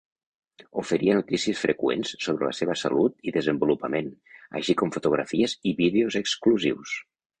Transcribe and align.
Oferia 0.83 1.17
notícies 1.17 1.59
freqüents 1.65 2.13
sobre 2.27 2.49
la 2.49 2.55
seva 2.61 2.77
salut 2.83 3.29
i 3.29 3.33
desenvolupament, 3.35 4.09
així 4.61 4.77
com 4.81 4.95
fotografies 4.97 5.55
i 5.73 5.75
vídeos 5.83 6.19
exclusius. 6.23 6.97